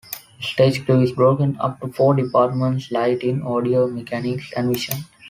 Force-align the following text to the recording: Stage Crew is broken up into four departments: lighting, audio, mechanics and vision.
Stage 0.39 0.83
Crew 0.83 1.01
is 1.03 1.11
broken 1.11 1.57
up 1.59 1.79
into 1.83 1.93
four 1.93 2.15
departments: 2.15 2.89
lighting, 2.89 3.43
audio, 3.43 3.85
mechanics 3.85 4.51
and 4.57 4.73
vision. 4.73 5.05